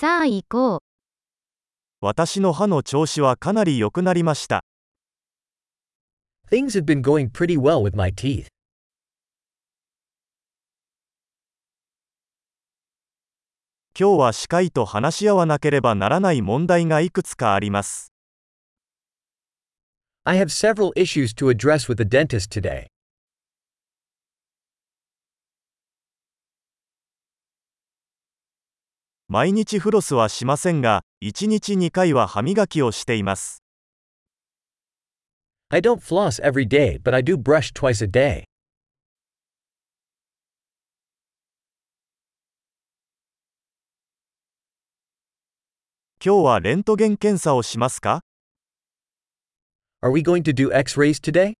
[0.00, 0.80] さあ行こう。
[2.00, 4.64] 私の歯の調子はかなり良くなりました。
[6.50, 8.46] Things have been going pretty well with my teeth.
[13.94, 18.10] 今日は歯科医と話し合わなければならない問題がいくつかあります。
[20.24, 22.86] I have several issues to address with the dentist today.
[29.32, 33.62] 毎日フロスはしませんが、1日2回は歯磨きをしています。
[35.68, 38.42] I don't floss every day, but I do brush twice a day.
[46.20, 48.22] 今日はレントゲン検査をしますか
[50.02, 51.59] Are we going to do x rays today?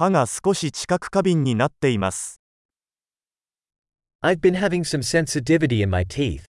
[0.00, 2.40] 歯が少し知覚過敏になっています。
[4.22, 6.44] I've been having some sensitivity in my teeth.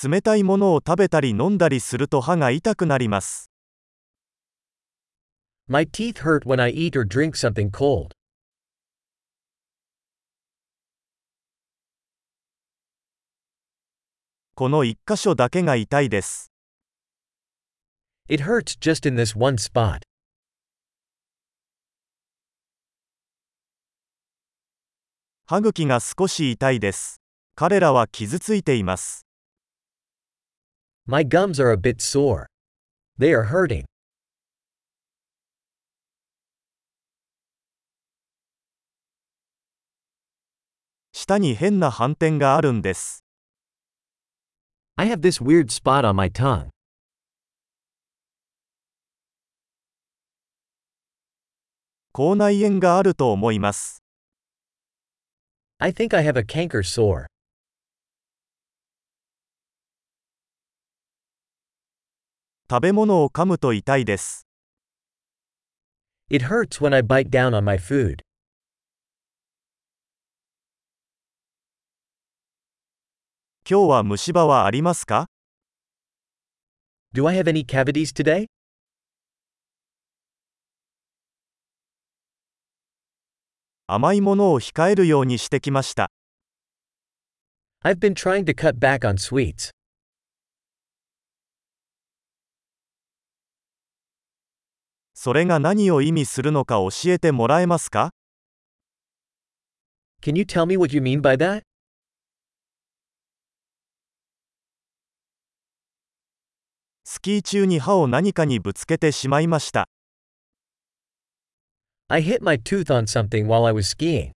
[0.00, 3.50] 冷たいものを食べたり飲んだりすると歯が痛くなります。
[5.66, 8.12] My teeth hurt when I eat or drink something cold.
[14.54, 16.51] この1箇所だけが痛いです。
[18.32, 20.00] It hurts just in this one spot.
[25.44, 27.20] 歯茎が少し痛いです。
[27.54, 29.26] 彼らは傷ついています。
[31.04, 32.46] My gums are a bit sore.
[33.20, 33.84] They are hurting.
[41.12, 43.22] 舌に変な斑点があるんです。
[44.96, 46.70] I have this weird spot on my tongue.
[52.14, 54.02] 口内炎があると思います。
[55.78, 57.24] I think I have a canker sore.
[62.68, 64.46] 食べ物を噛むと痛いです。
[66.28, 68.18] It hurts when I bite down on my food.
[73.66, 75.30] 今日は虫歯はありますか
[77.14, 78.48] Do I have any cavities today?
[83.94, 86.10] 甘いものを控えるようにしてきました。
[87.84, 89.70] I've been trying to cut back on sweets.
[95.12, 98.14] それが何を意味するのか教えてもらえますか
[100.22, 101.60] Can you tell me what you mean by that?
[107.04, 109.90] スキー中に歯を何かにぶつけてしまいました。
[112.09, 114.31] I hit my tooth on something while I was skiing.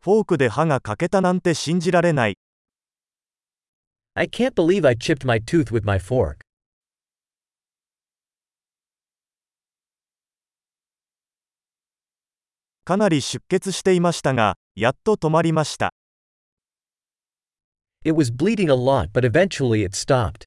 [0.00, 2.36] フォークで歯が欠けたなんて信じられない。
[4.14, 6.40] I can't believe I chipped my tooth with my fork.
[12.84, 15.94] かなり出血していましたが、やっと止まりました。
[18.04, 20.46] It was bleeding a lot, but eventually it stopped.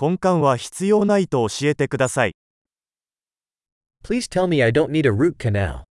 [0.00, 2.36] 根幹は必要ないと教えてください。
[4.04, 5.82] Please tell me I don't need a root canal.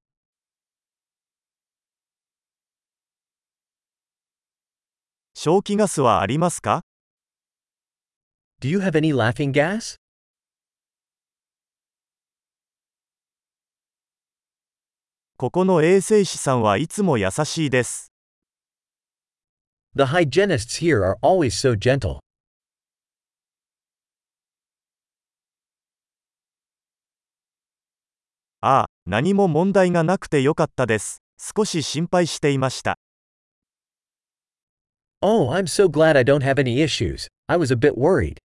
[5.34, 6.86] 正気ガスはありますか
[8.62, 9.98] Do you have any laughing gas?
[15.36, 18.14] ここの衛生士さんはいつも優しいです。
[19.98, 22.27] The hygienists here are always so gentle.
[28.70, 31.22] ああ、何も問題がなくてよかったです。
[31.40, 33.00] 少し心配していました。
[35.22, 37.30] Oh, I'm so glad I don't have any issues.
[37.48, 38.40] I was a bit worried.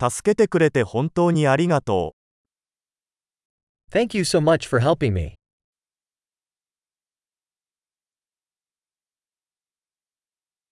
[0.00, 2.14] 助けてくれて本当にありがと
[3.92, 3.92] う。
[3.92, 5.37] Thank you so much for helping me.